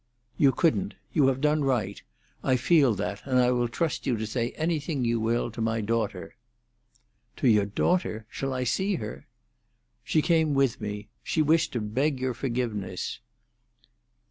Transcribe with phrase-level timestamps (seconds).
[0.35, 0.95] "You couldn't.
[1.13, 2.01] You have done right;
[2.43, 5.79] I feel that, and I will trust you to say anything you will to my
[5.79, 6.37] daughter."
[7.35, 8.25] "To your daughter?
[8.31, 9.27] Shall I see her?"
[10.03, 11.09] "She came with me.
[11.21, 13.19] She wished to beg your forgiveness."